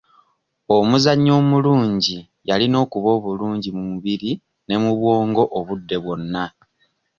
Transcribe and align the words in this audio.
Omuzanyi 0.77 1.31
omulungi 1.39 2.17
yalina 2.47 2.77
okuba 2.85 3.09
obulungi 3.17 3.69
mu 3.75 3.83
mubiri 3.91 4.31
ne 4.65 4.75
mu 4.83 4.91
bwongo 4.99 5.43
obudde 5.59 5.97
bwonna. 6.03 6.45